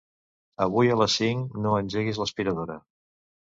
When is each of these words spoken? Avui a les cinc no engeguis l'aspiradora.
Avui 0.65 0.89
a 0.93 0.95
les 1.03 1.19
cinc 1.21 1.55
no 1.67 1.77
engeguis 1.85 2.21
l'aspiradora. 2.23 2.83